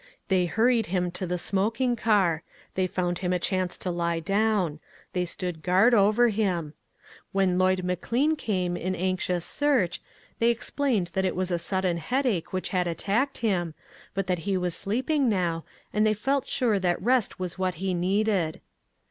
[0.29, 2.41] They hur ried him to the smoking car;
[2.73, 4.79] they found him a chance to lie down;
[5.13, 6.73] they stood guard over him.
[7.33, 10.01] When Lloyd McLean came iu anxious search,
[10.39, 13.75] they explained that it was a sudden headache which had attacked him,
[14.15, 17.93] but that he was sleeping now, and they felt sure that rest was what he
[17.93, 18.59] needed.